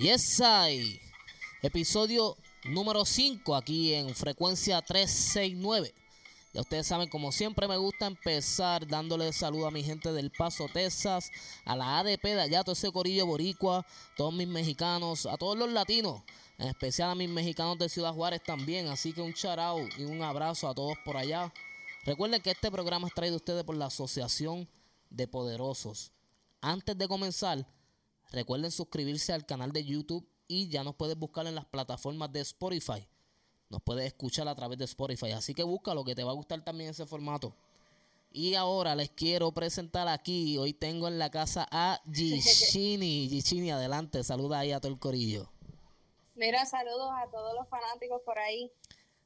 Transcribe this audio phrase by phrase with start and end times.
[0.00, 0.98] Yes, I.
[1.60, 5.92] Episodio número 5 aquí en frecuencia 369.
[6.54, 10.68] Ya ustedes saben, como siempre me gusta empezar dándole saludo a mi gente del Paso,
[10.72, 11.30] Texas,
[11.66, 13.84] a la ADP de allá, todo ese corillo boricua,
[14.16, 16.22] todos mis mexicanos, a todos los latinos,
[16.56, 18.88] en especial a mis mexicanos de Ciudad Juárez también.
[18.88, 21.52] Así que un charao y un abrazo a todos por allá.
[22.06, 24.66] Recuerden que este programa es traído a ustedes por la Asociación
[25.10, 26.10] de Poderosos.
[26.62, 27.66] Antes de comenzar,
[28.30, 32.40] recuerden suscribirse al canal de YouTube y ya nos puedes buscar en las plataformas de
[32.40, 33.06] Spotify.
[33.68, 35.30] Nos puedes escuchar a través de Spotify.
[35.30, 37.54] Así que busca lo que te va a gustar también ese formato.
[38.32, 40.58] Y ahora les quiero presentar aquí.
[40.58, 43.28] Hoy tengo en la casa a Gishini.
[43.30, 44.22] Gishini, adelante.
[44.24, 45.50] Saluda ahí a todo el corillo.
[46.34, 48.72] Mira, saludos a todos los fanáticos por ahí.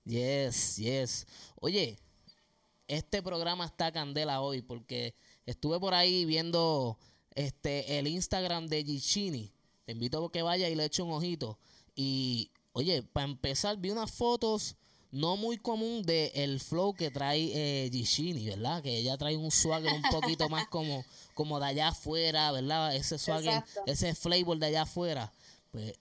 [0.04, 1.26] Yes, yes.
[1.60, 1.98] Oye,
[2.88, 5.14] este programa está candela hoy porque
[5.46, 6.98] estuve por ahí viendo
[7.34, 9.52] este el Instagram de Gishini.
[9.84, 11.58] Te invito a que vaya y le eche un ojito.
[11.94, 14.76] Y oye, para empezar, vi unas fotos
[15.14, 18.82] no muy común de el flow que trae eh, Gishini, ¿verdad?
[18.82, 21.04] Que ella trae un swagger un poquito más como,
[21.34, 22.96] como de allá afuera, ¿verdad?
[22.96, 25.32] Ese swagger, ese flavor de allá afuera.
[25.70, 25.94] Pues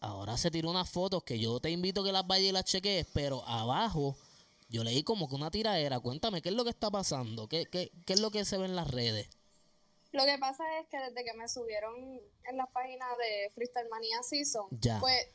[0.00, 2.64] ahora se tiró unas fotos que yo te invito a que las vayas y las
[2.64, 4.16] cheques, pero abajo
[4.70, 6.00] yo leí como que una tiradera.
[6.00, 7.48] Cuéntame, ¿qué es lo que está pasando?
[7.48, 9.28] ¿Qué, qué, qué es lo que se ve en las redes?
[10.14, 11.92] Lo que pasa es que desde que me subieron
[12.44, 14.68] en la página de Freestyle Mania Season,
[15.00, 15.26] pues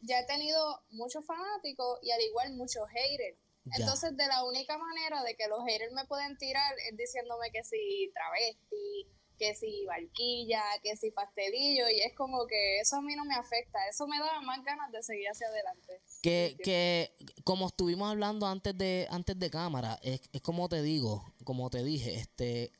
[0.00, 3.36] ya he tenido muchos fanáticos y al igual muchos haters.
[3.76, 7.64] Entonces, de la única manera de que los haters me pueden tirar es diciéndome que
[7.64, 9.06] si travesti,
[9.38, 13.34] que si barquilla, que si pastelillo, y es como que eso a mí no me
[13.34, 16.00] afecta, eso me da más ganas de seguir hacia adelante.
[16.22, 17.12] Que, que
[17.44, 21.82] como estuvimos hablando antes de, antes de cámara, es, es como te digo, como te
[21.82, 22.72] dije, este,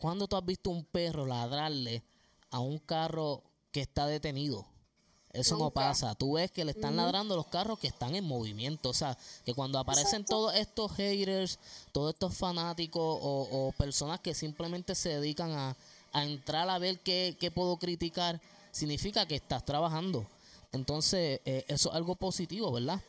[0.00, 2.02] cuando tú has visto un perro ladrarle
[2.50, 4.66] a un carro que está detenido?
[5.32, 6.14] Eso no pasa.
[6.16, 8.88] Tú ves que le están ladrando los carros que están en movimiento.
[8.88, 11.60] O sea, que cuando aparecen todos estos haters,
[11.92, 15.76] todos estos fanáticos o, personas que simplemente se dedican a,
[16.14, 18.40] entrar a ver qué, puedo criticar,
[18.72, 20.26] significa que estás trabajando.
[20.72, 23.00] Entonces, eh, eso es algo positivo, ¿verdad?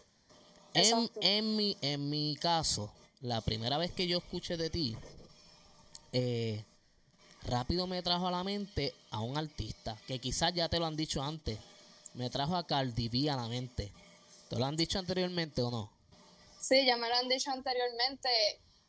[0.73, 2.91] En, en, mi, en mi caso,
[3.21, 4.95] la primera vez que yo escuché de ti,
[6.11, 6.63] eh,
[7.43, 10.95] rápido me trajo a la mente a un artista, que quizás ya te lo han
[10.95, 11.57] dicho antes,
[12.13, 13.91] me trajo a Cardi B a la mente.
[14.49, 15.91] ¿Te lo han dicho anteriormente o no?
[16.59, 18.29] Sí, ya me lo han dicho anteriormente.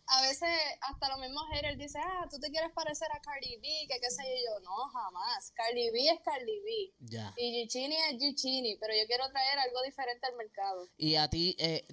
[0.07, 0.49] A veces
[0.81, 4.11] hasta los mismos haters dicen, ah, tú te quieres parecer a Cardi B, que qué
[4.11, 4.61] sé yo.
[4.61, 5.53] No, jamás.
[5.55, 6.93] Cardi B es Cardi B.
[7.01, 7.33] Ya.
[7.37, 10.89] Y Gichini es Gichini, pero yo quiero traer algo diferente al mercado.
[10.99, 11.87] Y a ti, eh,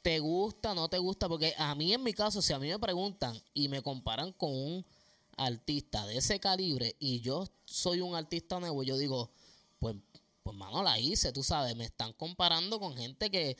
[0.00, 1.28] ¿te gusta, no te gusta?
[1.28, 4.50] Porque a mí en mi caso, si a mí me preguntan y me comparan con
[4.50, 4.86] un
[5.40, 9.30] artista de ese calibre y yo soy un artista nuevo, yo digo,
[9.78, 9.96] pues
[10.42, 13.56] pues mano, la hice, tú sabes, me están comparando con gente que,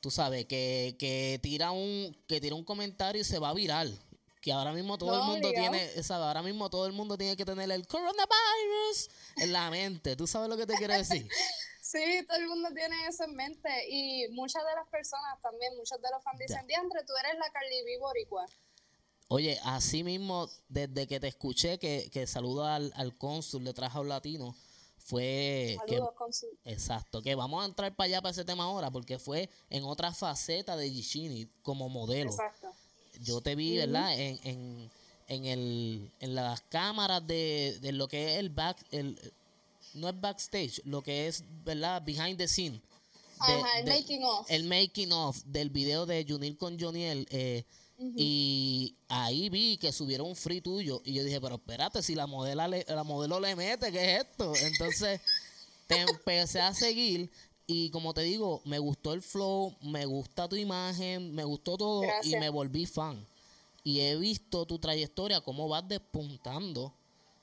[0.00, 3.96] tú sabes, que, que tira un, que tira un comentario y se va a viral.
[4.40, 6.26] Que ahora mismo todo el mundo tiene, ¿sabes?
[6.26, 10.14] Ahora mismo todo el mundo tiene que tener el coronavirus en la mente.
[10.14, 11.28] ¿Tú sabes lo que te quiero decir?
[11.86, 13.70] Sí, todo el mundo tiene eso en mente.
[13.88, 17.48] Y muchas de las personas también, muchos de los fans dicen, Diandre, tú eres la
[17.52, 18.44] Carly B boricua.
[19.28, 24.04] Oye, así mismo, desde que te escuché que, que saludo al, al cónsul de Trajo
[24.04, 24.54] Latino,
[25.06, 26.00] fue que,
[26.64, 30.12] exacto que vamos a entrar para allá para ese tema ahora porque fue en otra
[30.12, 32.30] faceta de Gishini como modelo.
[32.30, 32.72] Exacto.
[33.20, 34.90] yo te vi verdad en, en,
[35.28, 39.16] en, el en las cámaras de, de lo que es el back el
[39.94, 42.82] no es backstage lo que es verdad behind the scene.
[43.38, 44.50] Ajá, el making of.
[44.50, 47.64] el making of del video de Junil con Joniel eh,
[47.98, 51.00] y ahí vi que subieron un free tuyo.
[51.04, 54.52] Y yo dije, pero espérate, si la, modela la modelo le mete, ¿qué es esto?
[54.54, 55.20] Entonces
[55.86, 57.30] te empecé a seguir.
[57.66, 62.02] Y como te digo, me gustó el flow, me gusta tu imagen, me gustó todo
[62.22, 63.26] y me volví fan.
[63.82, 66.92] Y he visto tu trayectoria, cómo vas despuntando,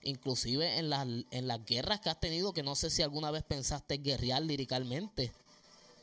[0.01, 3.43] inclusive en las, en las guerras que has tenido, que no sé si alguna vez
[3.43, 5.31] pensaste guerrear liricalmente.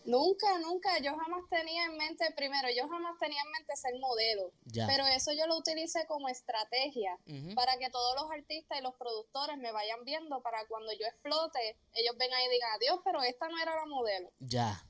[0.04, 0.98] Nunca, nunca.
[0.98, 4.52] Yo jamás tenía en mente, primero, yo jamás tenía en mente ser modelo.
[4.86, 7.18] Pero eso yo lo utilicé como estrategia
[7.54, 11.78] para que todos los artistas y los productores me vayan viendo para cuando yo explote,
[11.94, 14.30] ellos vengan y digan, adiós, pero esta no era la modelo.
[14.38, 14.82] Ya.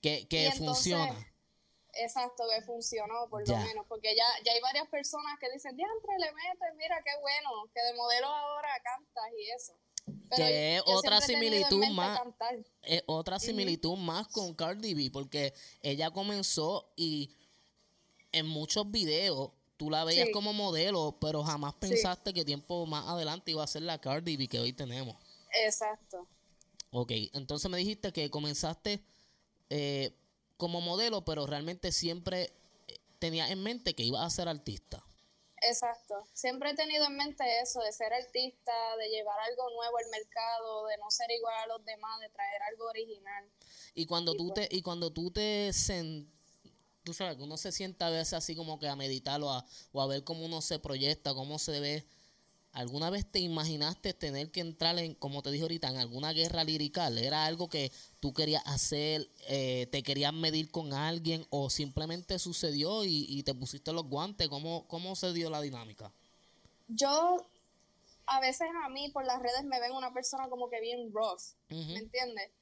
[0.00, 1.14] Que, que funciona.
[1.92, 6.18] exacto, que funcionó por lo menos, porque ya, ya hay varias personas que dicen, diantre,
[6.18, 9.74] le metes, mira qué bueno, que de modelo ahora cantas y eso
[10.34, 12.20] que es otra similitud más
[12.82, 17.30] es otra similitud más con Cardi B porque ella comenzó y
[18.32, 23.50] en muchos videos tú la veías como modelo pero jamás pensaste que tiempo más adelante
[23.50, 25.16] iba a ser la Cardi B que hoy tenemos.
[25.64, 26.26] Exacto.
[26.90, 29.02] Ok, entonces me dijiste que comenzaste
[29.70, 30.12] eh,
[30.56, 32.52] como modelo, pero realmente siempre
[32.88, 35.04] eh, tenías en mente que ibas a ser artista.
[35.62, 36.26] Exacto.
[36.32, 40.86] Siempre he tenido en mente eso, de ser artista, de llevar algo nuevo al mercado,
[40.86, 43.44] de no ser igual a los demás, de traer algo original.
[43.94, 45.70] Y cuando tú pues te, y cuando tú te
[47.04, 50.06] tú sabes, uno se sienta a veces así como que a meditarlo a, o a
[50.06, 52.06] ver cómo uno se proyecta, cómo se ve
[52.78, 56.62] ¿Alguna vez te imaginaste tener que entrar en, como te dije ahorita, en alguna guerra
[56.62, 57.18] lirical?
[57.18, 57.90] ¿Era algo que
[58.20, 63.92] tú querías hacer, eh, te querías medir con alguien o simplemente sucedió y, te pusiste
[63.92, 64.46] los guantes?
[64.46, 66.12] ¿Cómo, ¿Cómo se dio la dinámica?
[66.86, 67.44] Yo,
[68.26, 71.56] a veces a mí por las redes me ven una persona como que bien rough,
[71.70, 72.52] ¿me entiendes?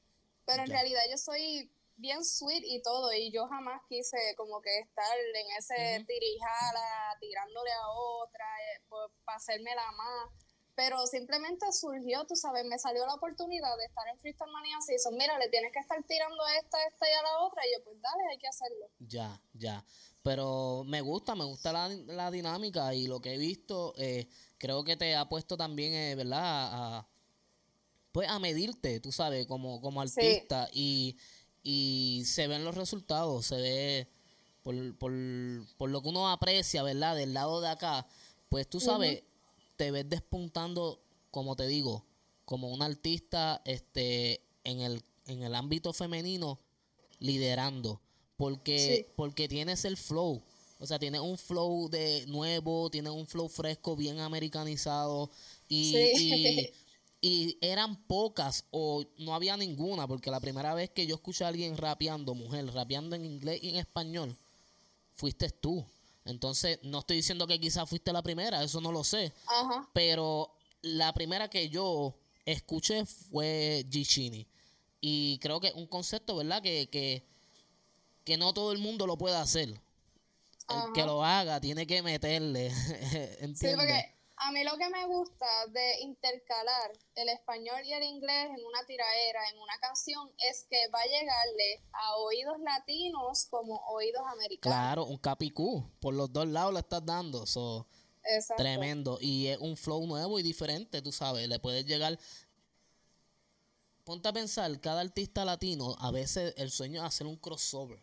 [0.47, 4.79] Pero en realidad yo soy bien sweet y todo, y yo jamás quise como que
[4.79, 8.81] estar en ese tirijala, tirándole a otra, eh,
[9.25, 10.29] para hacerme la más.
[10.75, 15.17] Pero simplemente surgió, tú sabes, me salió la oportunidad de estar en Freestyle Mania Season.
[15.17, 17.65] Mira, le tienes que estar tirando a esta, a esta y a la otra.
[17.65, 18.87] Y yo, pues dale, hay que hacerlo.
[18.99, 19.83] Ya, ya.
[20.21, 24.27] Pero me gusta, me gusta la, la dinámica y lo que he visto, eh,
[24.59, 26.43] creo que te ha puesto también, eh, ¿verdad?
[26.43, 27.07] A,
[28.11, 30.69] pues a medirte, tú sabes, como, como artista.
[30.71, 31.17] Y
[31.63, 34.07] y se ven los resultados, se ve
[34.63, 35.13] por, por,
[35.77, 37.15] por lo que uno aprecia, ¿verdad?
[37.15, 38.07] Del lado de acá,
[38.49, 39.23] pues tú sabes,
[39.75, 41.01] te ves despuntando,
[41.31, 42.05] como te digo,
[42.45, 46.59] como un artista este, en, el, en el ámbito femenino,
[47.19, 48.01] liderando,
[48.37, 50.41] porque, porque tienes el flow.
[50.79, 55.31] O sea, tienes un flow de nuevo, tienes un flow fresco, bien americanizado.
[55.67, 56.73] y, y
[57.21, 61.77] eran pocas o no había ninguna, porque la primera vez que yo escuché a alguien
[61.77, 64.37] rapeando, mujer, rapeando en inglés y en español,
[65.15, 65.85] fuiste tú.
[66.25, 69.33] Entonces, no estoy diciendo que quizás fuiste la primera, eso no lo sé.
[69.93, 72.15] Pero la primera que yo
[72.45, 74.45] escuché fue Gicini.
[74.99, 76.61] Y creo que es un concepto, ¿verdad?
[76.61, 77.23] Que, que,
[78.23, 79.69] que no todo el mundo lo puede hacer.
[80.69, 82.67] El que lo haga tiene que meterle.
[83.39, 84.05] ¿Entiendes?
[84.39, 88.85] A mí lo que me gusta de intercalar el español y el inglés en una
[88.85, 94.77] tiraera, en una canción, es que va a llegarle a oídos latinos como oídos americanos.
[94.77, 95.91] Claro, un capicú.
[95.99, 97.47] Por los dos lados le estás dando.
[97.47, 97.87] So,
[98.55, 99.17] tremendo.
[99.19, 101.47] Y es un flow nuevo y diferente, tú sabes.
[101.47, 102.19] Le puedes llegar.
[104.03, 108.01] Ponte a pensar, cada artista latino, a veces el sueño es hacer un crossover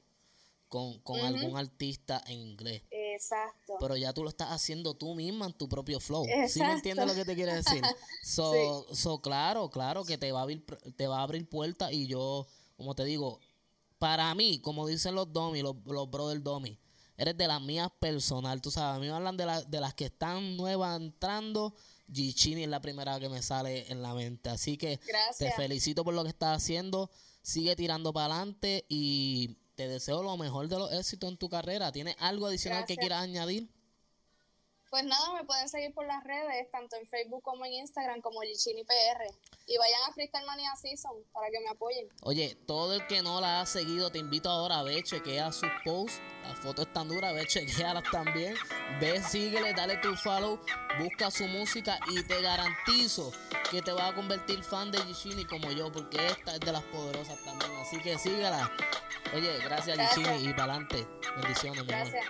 [0.69, 2.82] con, algún artista en inglés.
[3.14, 3.76] Exacto.
[3.81, 6.26] Pero ya tú lo estás haciendo tú misma en tu propio flow.
[6.49, 7.82] ¿Sí me entiendes lo que te quiere decir?
[8.22, 10.64] So, so claro, claro que te va a abrir,
[10.96, 12.46] te va a abrir puertas y yo,
[12.76, 13.38] como te digo,
[13.99, 16.78] para mí, como dicen los domi, los, los brothers domi,
[17.16, 18.61] eres de las mías personal.
[18.61, 21.75] Tú sabes, a mí me hablan de, de las que están nuevas entrando.
[22.12, 24.50] Gichini es la primera que me sale en la mente.
[24.50, 25.00] Así que
[25.38, 27.11] te felicito por lo que estás haciendo.
[27.43, 31.93] Sigue tirando para adelante y te deseo lo mejor de los éxitos en tu carrera.
[31.93, 33.69] ¿Tienes algo adicional que quieras añadir?
[34.94, 38.43] Pues nada, me pueden seguir por las redes, tanto en Facebook como en Instagram, como
[38.43, 39.25] Gichini PR.
[39.67, 42.08] Y vayan a Freestyle Mania Season para que me apoyen.
[42.23, 45.69] Oye, todo el que no la ha seguido, te invito ahora a ver, chequea sus
[45.85, 46.20] posts.
[46.44, 48.55] Las fotos están duras, ve, chequealas también.
[49.00, 50.61] Ve, síguele, dale tu follow,
[51.00, 53.32] busca su música y te garantizo
[53.73, 56.85] que te vas a convertir fan de Gichini como yo, porque esta es de las
[56.85, 57.73] poderosas también.
[57.80, 58.71] Así que síguela.
[59.35, 60.40] Oye, gracias, gracias.
[60.40, 61.04] y para adelante.
[61.42, 62.26] Bendiciones, Gracias.